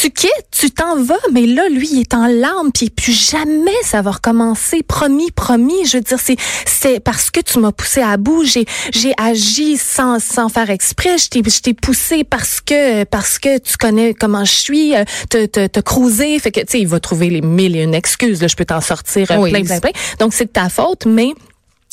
tu 0.00 0.10
quittes, 0.10 0.46
tu 0.50 0.70
t'en 0.70 1.02
vas, 1.02 1.18
mais 1.30 1.44
là, 1.44 1.68
lui, 1.68 1.86
il 1.92 2.00
est 2.00 2.14
en 2.14 2.26
larmes, 2.26 2.70
puis 2.72 2.88
plus 2.88 3.12
jamais 3.12 3.70
ça 3.82 4.00
va 4.00 4.12
recommencer. 4.12 4.82
Promis, 4.82 5.30
promis. 5.30 5.84
Je 5.84 5.98
veux 5.98 6.02
dire, 6.02 6.18
c'est 6.18 6.36
c'est 6.64 7.00
parce 7.00 7.30
que 7.30 7.40
tu 7.40 7.58
m'as 7.58 7.72
poussé 7.72 8.00
à 8.00 8.16
bout. 8.16 8.42
J'ai 8.44 8.64
j'ai 8.92 9.12
agi 9.18 9.76
sans 9.76 10.18
sans 10.18 10.48
faire 10.48 10.70
exprès. 10.70 11.18
Je 11.18 11.28
t'ai 11.28 11.42
je 11.44 11.60
t'ai 11.60 11.74
poussé 11.74 12.24
parce 12.24 12.62
que 12.62 13.04
parce 13.04 13.38
que 13.38 13.58
tu 13.58 13.76
connais 13.76 14.14
comment 14.14 14.46
je 14.46 14.54
suis. 14.54 14.96
Euh, 14.96 15.04
te 15.28 15.44
te 15.44 15.66
te 15.66 15.80
cruiser. 15.80 16.38
Fait 16.38 16.50
que 16.50 16.60
tu 16.60 16.66
sais, 16.68 16.80
il 16.80 16.88
va 16.88 16.98
trouver 16.98 17.28
les 17.28 17.42
mille 17.42 17.76
et 17.76 17.82
une 17.82 17.94
excuses. 17.94 18.40
Là, 18.40 18.48
je 18.48 18.56
peux 18.56 18.64
t'en 18.64 18.80
sortir 18.80 19.26
oui, 19.38 19.50
plein 19.50 19.64
plein 19.64 19.80
plein. 19.80 19.92
Donc 20.18 20.32
c'est 20.32 20.46
de 20.46 20.50
ta 20.50 20.70
faute, 20.70 21.04
mais 21.04 21.34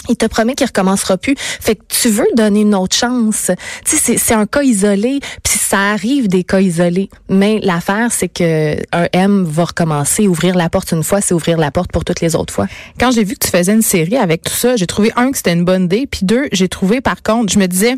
il 0.09 0.17
te 0.17 0.25
promet 0.25 0.55
qu'il 0.55 0.67
recommencera 0.67 1.17
plus. 1.17 1.35
Fait 1.37 1.75
que 1.75 1.83
tu 1.87 2.09
veux 2.09 2.27
donner 2.35 2.61
une 2.61 2.75
autre 2.75 2.95
chance. 2.95 3.51
Tu 3.85 3.97
sais, 3.97 4.17
c'est 4.17 4.33
un 4.33 4.45
cas 4.45 4.63
isolé, 4.63 5.19
puis 5.43 5.57
ça 5.59 5.91
arrive 5.91 6.27
des 6.27 6.43
cas 6.43 6.59
isolés. 6.59 7.09
Mais 7.29 7.59
l'affaire, 7.61 8.11
c'est 8.11 8.29
que 8.29 8.77
un 8.91 9.07
M 9.13 9.43
va 9.43 9.65
recommencer. 9.65 10.27
Ouvrir 10.27 10.55
la 10.55 10.69
porte 10.69 10.91
une 10.91 11.03
fois, 11.03 11.21
c'est 11.21 11.33
ouvrir 11.33 11.57
la 11.57 11.71
porte 11.71 11.91
pour 11.91 12.05
toutes 12.05 12.21
les 12.21 12.35
autres 12.35 12.53
fois. 12.53 12.67
Quand 12.99 13.11
j'ai 13.11 13.23
vu 13.23 13.35
que 13.35 13.45
tu 13.45 13.51
faisais 13.51 13.73
une 13.73 13.81
série 13.81 14.17
avec 14.17 14.43
tout 14.43 14.53
ça, 14.53 14.75
j'ai 14.75 14.87
trouvé 14.87 15.11
un 15.15 15.31
que 15.31 15.37
c'était 15.37 15.53
une 15.53 15.65
bonne 15.65 15.85
idée, 15.85 16.07
puis 16.09 16.21
deux, 16.23 16.47
j'ai 16.51 16.67
trouvé 16.67 17.01
par 17.01 17.21
contre, 17.23 17.51
je 17.51 17.59
me 17.59 17.67
disais 17.67 17.95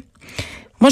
Moi, 0.82 0.90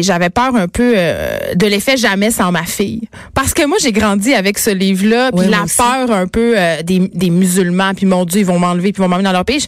j'avais 0.00 0.30
peur 0.30 0.54
un 0.56 0.68
peu 0.68 0.94
euh, 0.96 1.54
de 1.54 1.66
l'effet 1.66 1.96
jamais 1.96 2.30
sans 2.30 2.52
ma 2.52 2.64
fille. 2.64 3.08
Parce 3.34 3.52
que 3.54 3.66
moi, 3.66 3.76
j'ai 3.82 3.92
grandi 3.92 4.34
avec 4.34 4.58
ce 4.58 4.70
livre-là, 4.70 5.30
puis 5.32 5.46
Oui, 5.46 5.50
la 5.50 5.64
peur 5.76 6.10
un 6.10 6.26
peu 6.26 6.54
euh, 6.56 6.82
des, 6.82 7.10
des 7.12 7.30
musulmans, 7.30 7.92
puis 7.94 8.06
mon 8.06 8.24
Dieu, 8.24 8.40
ils 8.40 8.46
vont 8.46 8.58
m'enlever, 8.58 8.92
puis 8.92 9.00
ils 9.00 9.04
vont 9.04 9.08
m'emmener 9.08 9.24
dans 9.24 9.32
leur 9.32 9.44
pays. 9.44 9.66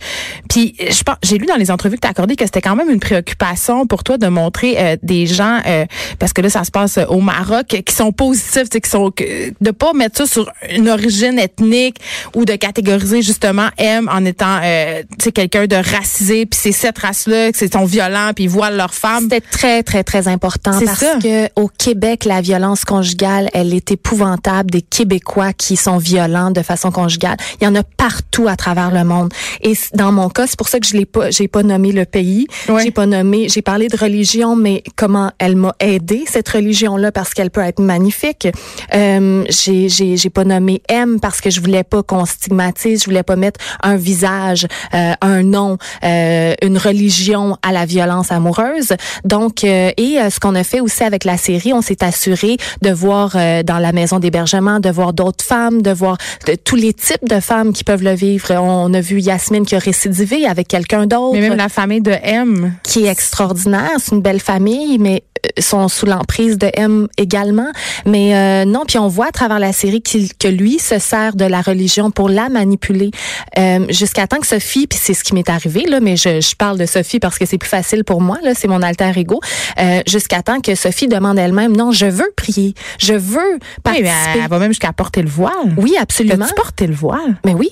Puis 0.48 0.74
je 0.78 1.02
pense, 1.02 1.16
j'ai 1.22 1.38
lu 1.38 1.46
dans 1.46 1.56
les 1.56 1.70
entrevues 1.70 1.96
que 1.96 2.00
tu 2.00 2.06
as 2.06 2.10
accordées 2.10 2.36
que 2.36 2.44
c'était 2.44 2.60
quand 2.60 2.76
même 2.76 2.90
une 2.90 3.00
préoccupation 3.00 3.86
pour 3.86 4.04
toi 4.04 4.18
de 4.18 4.26
montrer 4.28 4.76
euh, 4.78 4.96
des 5.02 5.26
gens, 5.26 5.60
euh, 5.66 5.84
parce 6.18 6.32
que 6.32 6.40
là, 6.42 6.50
ça 6.50 6.64
se 6.64 6.70
passe 6.70 6.98
euh, 6.98 7.06
au 7.06 7.20
Maroc, 7.20 7.66
qui 7.84 7.94
sont 7.94 8.12
positifs, 8.12 8.68
qui 8.68 8.88
sont 8.88 9.12
de 9.60 9.70
pas 9.70 9.92
mettre 9.92 10.18
ça 10.18 10.26
sur 10.26 10.50
une 10.70 10.88
origine 10.88 11.38
ethnique 11.38 11.98
ou 12.34 12.44
de 12.44 12.54
catégoriser 12.54 13.22
justement 13.22 13.68
M 13.76 14.08
en 14.12 14.24
étant, 14.24 14.60
euh, 14.62 15.02
tu 15.18 15.24
sais, 15.24 15.32
quelqu'un 15.32 15.66
de 15.66 15.76
racisé, 15.76 16.46
puis 16.46 16.58
c'est 16.60 16.72
cette 16.72 16.98
race-là, 16.98 17.50
c'est 17.54 17.72
sont 17.72 17.84
violents, 17.84 18.32
puis 18.34 18.44
ils 18.44 18.50
voilent 18.50 18.76
leurs 18.76 18.94
femmes. 18.94 19.28
Très, 19.58 19.82
très, 19.82 20.04
très 20.04 20.28
important 20.28 20.70
parce 20.70 21.00
ça. 21.00 21.18
que 21.20 21.48
au 21.60 21.66
Québec, 21.66 22.24
la 22.24 22.40
violence 22.40 22.84
conjugale, 22.84 23.48
elle 23.54 23.74
est 23.74 23.90
épouvantable 23.90 24.70
des 24.70 24.82
Québécois 24.82 25.52
qui 25.52 25.74
sont 25.74 25.98
violents 25.98 26.52
de 26.52 26.62
façon 26.62 26.92
conjugale. 26.92 27.36
Il 27.60 27.64
y 27.64 27.66
en 27.66 27.74
a 27.74 27.82
partout 27.82 28.46
à 28.46 28.54
travers 28.54 28.92
le 28.92 29.02
monde. 29.02 29.32
Et 29.62 29.72
dans 29.94 30.12
mon 30.12 30.28
cas, 30.28 30.46
c'est 30.46 30.56
pour 30.56 30.68
ça 30.68 30.78
que 30.78 30.86
je 30.86 30.96
l'ai 30.96 31.06
pas, 31.06 31.32
j'ai 31.32 31.48
pas 31.48 31.64
nommé 31.64 31.90
le 31.90 32.04
pays. 32.04 32.46
J'ai 32.80 32.92
pas 32.92 33.06
nommé, 33.06 33.48
j'ai 33.48 33.60
parlé 33.60 33.88
de 33.88 33.96
religion, 33.96 34.54
mais 34.54 34.84
comment 34.94 35.32
elle 35.40 35.56
m'a 35.56 35.74
aidé 35.80 36.22
cette 36.28 36.48
religion-là 36.48 37.10
parce 37.10 37.34
qu'elle 37.34 37.50
peut 37.50 37.62
être 37.62 37.80
magnifique. 37.80 38.46
Euh, 38.94 39.44
j'ai, 39.48 39.88
j'ai, 39.88 40.16
j'ai 40.16 40.30
pas 40.30 40.44
nommé 40.44 40.82
M 40.88 41.18
parce 41.18 41.40
que 41.40 41.50
je 41.50 41.60
voulais 41.60 41.82
pas 41.82 42.04
qu'on 42.04 42.26
stigmatise, 42.26 43.00
je 43.00 43.06
voulais 43.06 43.24
pas 43.24 43.34
mettre 43.34 43.58
un 43.82 43.96
visage, 43.96 44.68
euh, 44.94 45.14
un 45.20 45.42
nom, 45.42 45.78
euh, 46.04 46.54
une 46.62 46.78
religion 46.78 47.56
à 47.62 47.72
la 47.72 47.86
violence 47.86 48.30
amoureuse. 48.30 48.92
Donc, 49.24 49.47
euh, 49.64 49.90
et 49.96 50.18
euh, 50.20 50.30
ce 50.30 50.40
qu'on 50.40 50.54
a 50.54 50.64
fait 50.64 50.80
aussi 50.80 51.02
avec 51.02 51.24
la 51.24 51.36
série, 51.36 51.72
on 51.72 51.82
s'est 51.82 52.02
assuré 52.04 52.56
de 52.82 52.90
voir 52.90 53.32
euh, 53.34 53.62
dans 53.62 53.78
la 53.78 53.92
maison 53.92 54.18
d'hébergement, 54.18 54.80
de 54.80 54.90
voir 54.90 55.12
d'autres 55.12 55.44
femmes, 55.44 55.82
de 55.82 55.90
voir 55.90 56.16
de- 56.46 56.54
tous 56.54 56.76
les 56.76 56.92
types 56.92 57.28
de 57.28 57.40
femmes 57.40 57.72
qui 57.72 57.84
peuvent 57.84 58.02
le 58.02 58.14
vivre. 58.14 58.54
On 58.54 58.92
a 58.94 59.00
vu 59.00 59.20
Yasmine 59.20 59.64
qui 59.66 59.74
a 59.74 59.78
récidivé 59.78 60.46
avec 60.46 60.68
quelqu'un 60.68 61.06
d'autre 61.06 61.34
Mais 61.34 61.40
même 61.48 61.56
la 61.58 61.68
famille 61.68 62.00
de 62.00 62.14
M. 62.22 62.74
qui 62.82 63.04
est 63.04 63.08
extraordinaire. 63.08 63.90
C'est 63.98 64.14
une 64.14 64.22
belle 64.22 64.40
famille, 64.40 64.98
mais 64.98 65.22
sont 65.58 65.88
sous 65.88 66.06
l'emprise 66.06 66.58
de 66.58 66.70
M 66.74 67.08
également. 67.16 67.70
Mais 68.06 68.34
euh, 68.34 68.64
non, 68.64 68.84
puis 68.86 68.98
on 68.98 69.08
voit 69.08 69.26
à 69.26 69.30
travers 69.32 69.58
la 69.58 69.72
série 69.72 70.02
qu'il- 70.02 70.34
que 70.34 70.48
lui 70.48 70.78
se 70.78 70.98
sert 70.98 71.34
de 71.36 71.44
la 71.44 71.60
religion 71.60 72.10
pour 72.10 72.28
la 72.28 72.48
manipuler 72.48 73.10
euh, 73.58 73.86
jusqu'à 73.90 74.26
temps 74.26 74.38
que 74.38 74.46
Sophie, 74.46 74.86
puis 74.86 74.98
c'est 75.00 75.14
ce 75.14 75.24
qui 75.24 75.34
m'est 75.34 75.48
arrivé 75.48 75.84
là, 75.86 76.00
mais 76.00 76.16
je, 76.16 76.40
je 76.40 76.54
parle 76.56 76.78
de 76.78 76.86
Sophie 76.86 77.18
parce 77.20 77.38
que 77.38 77.46
c'est 77.46 77.58
plus 77.58 77.68
facile 77.68 78.04
pour 78.04 78.20
moi 78.20 78.38
là, 78.42 78.52
c'est 78.54 78.68
mon 78.68 78.82
alter 78.82 79.12
ego. 79.16 79.40
Euh, 79.80 80.00
jusqu'à 80.06 80.42
temps 80.42 80.60
que 80.60 80.74
Sophie 80.74 81.08
demande 81.08 81.38
elle-même, 81.38 81.76
non, 81.76 81.92
je 81.92 82.06
veux 82.06 82.30
prier, 82.36 82.74
je 82.98 83.14
veux 83.14 83.38
Oui, 83.54 83.58
mais 83.58 84.02
participer. 84.02 84.10
elle, 84.34 84.40
elle 84.44 84.48
va 84.50 84.58
même 84.58 84.70
jusqu'à 84.70 84.92
porter 84.92 85.22
le 85.22 85.28
voile. 85.28 85.52
Oui, 85.76 85.94
absolument. 86.00 86.44
As-tu 86.44 86.54
porté 86.54 86.86
le 86.86 86.94
voile? 86.94 87.38
Mais 87.44 87.54
oui. 87.54 87.70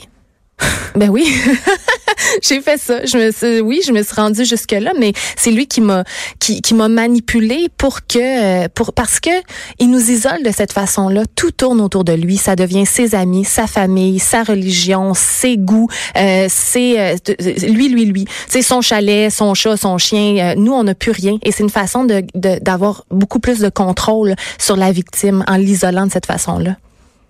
ben 0.94 1.10
oui, 1.10 1.30
j'ai 2.42 2.60
fait 2.62 2.78
ça. 2.78 3.04
Je 3.04 3.18
me 3.18 3.30
suis, 3.30 3.60
oui, 3.60 3.82
je 3.86 3.92
me 3.92 4.02
suis 4.02 4.14
rendue 4.14 4.44
jusque 4.44 4.72
là, 4.72 4.92
mais 4.98 5.12
c'est 5.36 5.50
lui 5.50 5.66
qui 5.66 5.80
m'a 5.82 6.04
qui, 6.38 6.62
qui 6.62 6.72
m'a 6.72 6.88
manipulé 6.88 7.68
pour 7.76 8.06
que 8.06 8.64
euh, 8.64 8.68
pour 8.74 8.94
parce 8.94 9.20
que 9.20 9.30
il 9.78 9.90
nous 9.90 10.10
isole 10.10 10.42
de 10.42 10.50
cette 10.50 10.72
façon-là. 10.72 11.24
Tout 11.34 11.50
tourne 11.50 11.80
autour 11.80 12.04
de 12.04 12.12
lui. 12.12 12.38
Ça 12.38 12.56
devient 12.56 12.86
ses 12.86 13.14
amis, 13.14 13.44
sa 13.44 13.66
famille, 13.66 14.18
sa 14.18 14.44
religion, 14.44 15.12
ses 15.14 15.58
goûts, 15.58 15.88
euh, 16.16 16.46
c'est 16.48 16.98
euh, 16.98 17.16
lui, 17.68 17.88
lui, 17.88 18.06
lui. 18.06 18.24
C'est 18.48 18.62
son 18.62 18.80
chalet, 18.80 19.30
son 19.30 19.52
chat, 19.54 19.76
son 19.76 19.98
chien. 19.98 20.36
Euh, 20.38 20.54
nous, 20.56 20.72
on 20.72 20.84
n'a 20.84 20.94
plus 20.94 21.12
rien, 21.12 21.36
et 21.42 21.52
c'est 21.52 21.62
une 21.62 21.70
façon 21.70 22.04
de- 22.04 22.24
d'avoir 22.34 23.04
beaucoup 23.10 23.40
plus 23.40 23.58
de 23.58 23.68
contrôle 23.68 24.34
sur 24.58 24.76
la 24.76 24.90
victime 24.90 25.44
en 25.46 25.56
l'isolant 25.56 26.06
de 26.06 26.12
cette 26.12 26.26
façon-là. 26.26 26.76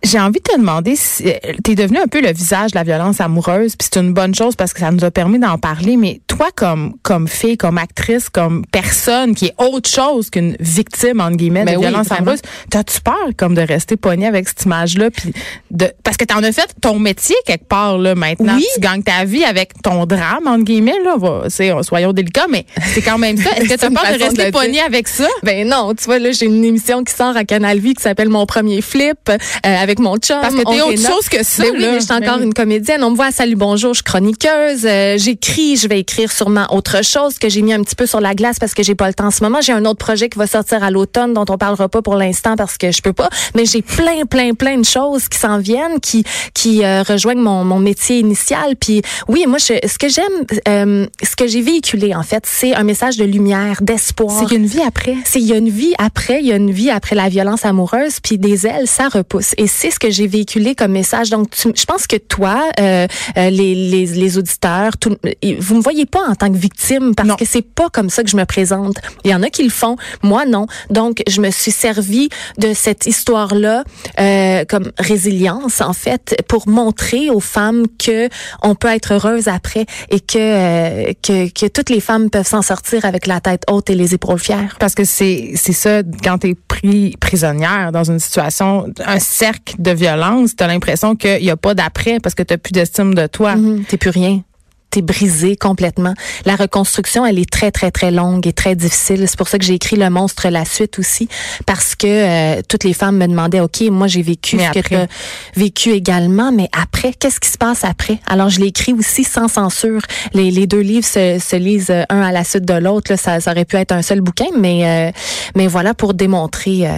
J'ai 0.07 0.21
envie 0.21 0.39
de 0.39 0.45
te 0.53 0.57
demander 0.57 0.95
si 0.95 1.25
tu 1.65 1.73
es 1.73 1.75
devenu 1.75 1.99
un 1.99 2.07
peu 2.07 2.21
le 2.21 2.33
visage 2.33 2.71
de 2.71 2.77
la 2.79 2.85
violence 2.85 3.21
amoureuse, 3.21 3.75
puis 3.77 3.89
c'est 3.93 4.01
une 4.01 4.13
bonne 4.13 4.35
chose 4.35 4.55
parce 4.55 4.73
que 4.73 4.79
ça 4.81 4.93
nous 4.93 5.03
a 5.05 5.11
permis 5.11 5.39
d'en 5.41 5.59
parler, 5.59 5.97
mais 5.97 6.21
toi 6.29 6.49
comme 6.55 6.95
comme 7.03 7.27
fille, 7.27 7.57
comme 7.57 7.77
actrice, 7.77 8.29
comme 8.29 8.65
personne 8.71 9.35
qui 9.35 9.47
est 9.47 9.55
autre 9.59 9.89
chose 9.91 10.31
qu'une 10.31 10.57
victime 10.61 11.21
entre 11.21 11.37
guillemets 11.37 11.65
Ben 11.65 11.73
de 11.75 11.79
oui, 11.79 11.87
violence 11.89 12.07
vraiment. 12.07 12.21
amoureuse, 12.31 12.41
t'as-tu 12.71 13.01
peur 13.01 13.15
comme 13.37 13.55
de 13.55 13.63
rester 13.63 13.97
pognée 13.97 14.27
avec 14.29 14.47
cette 14.49 14.63
image-là 14.65 15.11
puis 15.11 15.33
de 15.73 15.91
parce 16.05 16.17
que 16.17 16.25
t'en 16.25 16.43
as 16.43 16.53
fait 16.53 16.69
ton 16.81 16.99
métier 17.01 17.35
quelque 17.45 17.67
part 17.67 17.99
là 17.99 18.15
maintenant, 18.15 18.55
Oui. 18.57 18.67
tu 18.75 18.81
gagnes 18.81 19.03
ta 19.03 19.25
vie 19.25 19.45
avec 19.45 19.73
ton 19.83 20.07
drame 20.07 20.47
entre 20.47 20.65
guillemets 20.65 21.03
là, 21.05 21.17
va, 21.19 21.45
c'est 21.49 21.73
soyons 21.83 22.13
délicats, 22.13 22.47
mais 22.49 22.65
c'est 22.95 23.03
quand 23.03 23.19
même 23.19 23.37
ça. 23.37 23.51
Est-ce 23.57 23.69
que 23.69 23.75
t'as 23.75 23.91
peur 23.91 24.13
de 24.13 24.19
de 24.19 24.23
rester 24.23 24.43
dire. 24.45 24.53
pognée 24.53 24.81
avec 24.83 25.09
ça? 25.09 25.27
Ben 25.43 25.67
non, 25.69 25.95
tu 25.95 26.05
vois 26.05 26.21
là, 26.21 26.31
j'ai 26.31 26.47
une 26.47 26.65
émission 26.65 27.03
qui 27.03 27.13
sort 27.13 27.37
à 27.37 27.45
Canal 27.45 27.79
Vie 27.79 27.95
qui 27.95 28.03
s'appelle 28.03 28.29
Mon 28.29 28.47
premier 28.47 28.81
flip 28.83 29.19
euh, 29.29 29.37
avec 29.65 29.96
mon 29.99 30.17
chum. 30.19 30.39
Parce 30.41 30.55
que 30.55 30.61
t'es 30.61 30.67
autre 30.81 30.89
rénove. 30.89 31.07
chose 31.13 31.29
que 31.29 31.43
ça, 31.45 31.63
Ben 31.63 31.71
oui, 31.75 31.81
là. 31.81 31.93
mais 31.93 32.01
je 32.01 32.05
suis 32.05 32.13
encore 32.13 32.27
Ben 32.35 32.39
oui. 32.41 32.45
une 32.45 32.55
comédienne. 32.55 33.03
On 33.05 33.11
me 33.11 33.17
voit 33.17 33.27
à 33.27 33.31
Salut 33.31 33.57
Bonjour, 33.57 33.93
je 33.95 33.99
suis 33.99 34.05
chroniqueuse. 34.05 34.85
euh, 34.87 35.17
J'écris, 35.19 35.77
je 35.77 35.89
vais 35.89 36.01
écrire 36.01 36.31
sûrement 36.33 36.67
autre 36.71 37.05
chose 37.05 37.39
que 37.39 37.49
j'ai 37.49 37.63
mis 37.63 37.73
un 37.73 37.83
petit 37.83 37.95
peu 37.95 38.07
sur 38.07 38.21
la 38.21 38.35
glace 38.35 38.59
parce 38.59 38.75
que 38.75 38.83
j'ai 38.83 38.95
pas 38.95 39.09
le 39.09 39.15
temps 39.15 39.27
en 39.27 39.31
ce 39.31 39.43
moment. 39.43 39.61
J'ai 39.61 39.73
un 39.73 39.85
autre 39.85 39.99
projet 39.99 40.29
qui 40.29 40.39
va 40.39 40.47
sortir 40.47 40.83
à 40.83 40.91
l'automne 40.91 41.33
dont 41.35 41.45
on 41.49 41.57
parlera 41.59 41.89
pas 41.89 42.03
pour 42.03 42.17
l'instant 42.17 42.57
parce 42.57 42.77
que 42.79 42.91
je 42.93 43.03
peux 43.03 43.13
pas. 43.13 43.29
Mais 43.55 43.65
j'ai 43.67 43.83
plein, 43.83 44.25
plein, 44.29 44.55
plein 44.55 44.79
de 44.79 44.85
choses 44.85 45.29
qui 45.29 45.39
s'en 45.39 45.59
viennent, 45.59 46.01
qui 46.01 46.25
qui 46.55 46.85
euh, 46.85 47.03
rejoignent 47.03 47.43
mon, 47.43 47.65
mon 47.65 47.79
métier 47.79 48.19
initial. 48.19 48.75
Puis 48.81 49.03
oui, 49.29 49.45
moi, 49.47 49.59
je, 49.59 49.75
ce 49.87 49.99
que 49.99 50.09
j'aime, 50.09 50.25
euh, 50.69 51.07
ce 51.23 51.37
que 51.37 51.47
j'ai 51.47 51.61
véhiculé 51.63 52.15
en 52.15 52.23
fait, 52.23 52.45
c'est 52.47 52.75
un 52.75 52.83
message 52.85 53.17
de 53.17 53.25
lumière, 53.25 53.79
d'espoir. 53.83 54.45
C'est 54.49 54.55
une 54.55 54.67
vie 54.67 54.83
après. 54.87 55.17
C'est 55.25 55.41
il 55.41 55.47
y 55.47 55.53
a 55.53 55.57
une 55.57 55.69
vie 55.71 55.95
après, 55.99 56.41
il 56.41 56.47
y 56.47 56.53
a 56.53 56.57
une 56.57 56.71
vie 56.71 56.91
après 56.91 57.15
la 57.17 57.29
violence 57.29 57.65
amoureuse, 57.65 58.21
puis 58.23 58.39
des 58.39 58.67
ailes, 58.67 58.87
ça 58.87 59.09
repousse. 59.09 59.55
Et 59.59 59.67
c'est 59.79 59.91
ce 59.91 59.99
que 59.99 60.11
j'ai 60.11 60.27
véhiculé 60.27 60.75
comme 60.75 60.93
message. 60.93 61.31
Donc, 61.31 61.51
tu- 61.51 61.73
je 61.75 61.85
pense 61.85 62.07
que 62.07 62.17
toi, 62.17 62.63
euh, 62.81 63.07
euh, 63.37 63.51
les, 63.51 63.75
les, 63.75 64.07
les 64.07 64.39
auditeurs, 64.39 64.97
tout, 64.97 65.17
vous 65.61 65.75
me 65.77 65.83
voyez 65.83 66.07
pas 66.07 66.25
en 66.29 66.35
tant 66.35 66.51
que 66.51 66.57
victime 66.57 67.15
parce 67.15 67.29
Non. 67.29 67.37
que 67.37 67.45
c'est 67.45 67.63
pas 67.81 67.89
comme 67.91 68.11
ça 68.11 68.23
que 68.25 68.31
je 68.31 68.37
me 68.37 68.45
présente. 68.45 68.97
Il 69.25 69.31
y 69.31 69.35
en 69.35 69.43
a 69.43 69.51
qui 69.51 69.63
le 69.65 69.71
font, 69.71 69.97
moi 70.23 70.47
non. 70.47 70.67
Donc, 70.91 71.23
je 71.29 71.41
me 71.41 71.51
suis 71.51 71.73
servi 71.73 72.29
de 72.59 72.73
cette 72.75 73.07
histoire-là 73.07 73.85
euh, 74.19 74.65
comme 74.69 74.91
résilience 74.99 75.81
en 75.81 75.93
fait 75.93 76.25
pour 76.49 76.69
montrer 76.69 77.29
aux 77.31 77.41
femmes 77.41 77.85
que 77.99 78.29
on 78.63 78.75
peut 78.75 78.89
être 78.89 79.13
heureuse 79.15 79.49
après 79.49 79.85
et 80.11 80.21
que 80.21 80.39
euh, 80.39 81.13
que, 81.23 81.49
que 81.53 81.67
toutes 81.67 81.91
les 81.91 82.01
femmes 82.01 82.31
peuvent 82.31 82.47
s'en 82.47 82.63
sortir 82.63 83.05
avec 83.05 83.27
la 83.27 83.41
tête 83.41 83.65
haute 83.71 83.91
et 83.91 83.95
les 83.95 84.15
épaules 84.15 84.39
fières. 84.39 84.77
Parce 84.79 84.95
que 84.95 85.05
c'est 85.05 85.53
c'est 85.57 85.73
ça 85.73 86.03
quand 86.25 86.39
t'es 86.39 86.55
pris 86.69 87.17
prisonnière 87.21 87.93
dans 87.93 88.05
une 88.11 88.19
situation 88.21 88.87
un 89.05 89.19
cercle 89.19 89.66
de 89.79 89.91
violence, 89.91 90.57
t'as 90.57 90.67
l'impression 90.67 91.17
qu'il 91.17 91.43
y 91.43 91.51
a 91.51 91.57
pas 91.57 91.75
d'après 91.75 92.21
parce 92.21 92.35
que 92.35 92.43
t'as 92.43 92.57
plus 92.57 92.73
d'estime 92.73 93.15
de 93.15 93.27
toi. 93.27 93.57
Mhm, 93.57 93.85
T'es 93.85 93.97
plus 93.97 94.11
rien. 94.11 94.43
T'es 94.89 95.03
brisé 95.03 95.57
complètement. 95.57 96.15
La 96.47 96.57
reconstruction, 96.57 97.27
elle 97.27 97.39
est 97.39 97.51
très, 97.51 97.71
très, 97.71 97.91
très 97.91 98.11
longue 98.11 98.47
et 98.47 98.53
très 98.55 98.75
difficile. 98.77 99.27
C'est 99.29 99.37
pour 99.37 99.49
ça 99.49 99.59
que 99.59 99.65
j'ai 99.65 99.75
écrit 99.75 99.97
Le 99.97 100.09
Monstre, 100.09 100.49
la 100.49 100.65
suite 100.65 100.99
aussi, 100.99 101.29
parce 101.67 101.95
que 101.97 102.07
euh, 102.07 102.63
toutes 102.67 102.85
les 102.85 102.95
femmes 102.95 103.19
me 103.19 103.27
demandaient, 103.27 103.61
OK, 103.61 103.83
moi 103.91 104.07
j'ai 104.07 104.23
vécu 104.23 104.57
Mais 104.57 104.69
ce 104.69 104.79
que 104.81 104.89
t'as 104.89 105.07
vécu 105.55 105.91
également, 105.91 106.51
mais 106.53 106.71
après, 106.73 107.13
qu'est-ce 107.13 107.41
qui 107.41 107.51
se 107.51 107.59
passe 107.59 107.85
après? 107.85 108.21
Alors, 108.27 108.49
je 108.49 108.61
l'ai 108.61 108.69
écrit 108.69 108.95
aussi 108.95 109.25
sans 109.25 109.49
censure. 109.49 110.01
Les, 110.33 110.51
les 110.51 110.67
deux 110.67 110.81
livres 110.81 111.05
se, 111.05 111.39
se 111.41 111.57
lisent 111.57 111.91
euh, 111.91 112.05
un 112.09 112.23
à 112.23 112.33
la 112.33 112.45
suite 112.45 112.65
de 112.65 112.75
l'autre. 112.75 113.17
Ça, 113.17 113.41
ça 113.41 113.51
aurait 113.51 113.67
pu 113.67 113.77
être 113.77 113.93
un 113.93 114.03
seul 114.03 114.21
bouquin, 114.23 114.47
mais, 114.59 114.87
euh, 114.87 115.13
mais 115.57 115.67
voilà, 115.67 115.93
pour 115.93 116.15
démontrer 116.15 116.87
euh, 116.89 116.93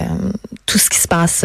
tout 0.65 0.77
ce 0.77 0.89
qui 0.89 0.99
se 0.99 1.07
passe 1.07 1.43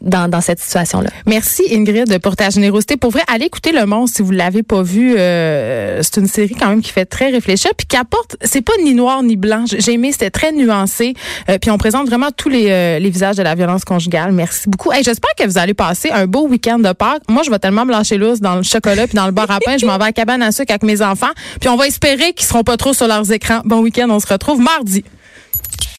dans, 0.00 0.40
cette 0.40 0.60
situation-là. 0.60 1.10
Merci 1.26 1.64
Ingrid 1.72 2.18
pour 2.20 2.36
ta 2.36 2.50
générosité. 2.50 2.96
Pour 2.96 3.10
vrai, 3.10 3.22
allez 3.26 3.46
écouter 3.46 3.72
Le 3.72 3.84
Monstre 3.84 4.16
si 4.16 4.22
vous 4.22 4.30
l'avez 4.30 4.62
pas 4.62 4.82
vu. 4.82 5.14
Euh, 5.18 6.00
c'est 6.02 6.20
une 6.20 6.26
série 6.26 6.54
quand 6.54 6.68
même 6.68 6.80
qui 6.80 6.90
fait 6.90 7.04
très 7.04 7.30
réfléchir 7.30 7.70
puis 7.76 7.86
qui 7.86 7.96
apporte. 7.96 8.36
C'est 8.42 8.62
pas 8.62 8.72
ni 8.82 8.94
noir 8.94 9.22
ni 9.22 9.36
blanc. 9.36 9.64
J'ai 9.66 9.92
aimé, 9.92 10.12
c'était 10.12 10.30
très 10.30 10.52
nuancé. 10.52 11.14
Euh, 11.48 11.58
puis 11.58 11.70
on 11.70 11.78
présente 11.78 12.06
vraiment 12.06 12.30
tous 12.34 12.48
les, 12.48 12.70
euh, 12.70 12.98
les 12.98 13.10
visages 13.10 13.36
de 13.36 13.42
la 13.42 13.54
violence 13.54 13.84
conjugale. 13.84 14.32
Merci 14.32 14.68
beaucoup. 14.68 14.92
Hey, 14.92 15.02
j'espère 15.02 15.34
que 15.36 15.44
vous 15.44 15.58
allez 15.58 15.74
passer 15.74 16.10
un 16.10 16.26
beau 16.26 16.48
week-end 16.48 16.78
de 16.78 16.92
Pâques. 16.92 17.22
Moi, 17.28 17.42
je 17.44 17.50
vais 17.50 17.58
tellement 17.58 17.84
me 17.84 17.92
lâcher 17.92 18.16
lousse 18.16 18.40
dans 18.40 18.56
le 18.56 18.62
chocolat 18.62 19.06
puis 19.06 19.16
dans 19.16 19.26
le 19.26 19.32
bar 19.32 19.50
à 19.50 19.58
pain. 19.60 19.76
Je 19.78 19.86
m'en 19.86 19.98
vais 19.98 20.04
à 20.04 20.12
cabane 20.12 20.42
à 20.42 20.52
sucre 20.52 20.70
avec 20.70 20.82
mes 20.82 21.02
enfants. 21.02 21.30
Puis 21.60 21.68
on 21.68 21.76
va 21.76 21.86
espérer 21.86 22.32
qu'ils 22.32 22.46
seront 22.46 22.64
pas 22.64 22.76
trop 22.76 22.92
sur 22.92 23.06
leurs 23.06 23.30
écrans. 23.32 23.60
Bon 23.64 23.80
week-end. 23.80 24.08
On 24.10 24.20
se 24.20 24.26
retrouve 24.26 24.60
mardi. 24.60 25.04